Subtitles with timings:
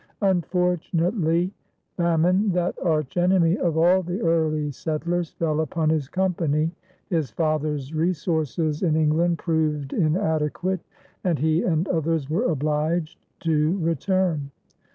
[0.23, 1.53] Unfortunately,
[1.95, 6.71] famine, that arch enemy of all the early settlers, fell upon his company,
[7.11, 10.79] his father's resources in England proved inadequate,
[11.23, 14.49] and he and others were obliged to return.